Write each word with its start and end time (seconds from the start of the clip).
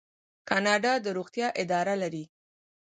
کاناډا 0.49 0.93
د 1.01 1.07
روغتیا 1.17 1.47
اداره 1.61 1.95
لري. 2.01 2.23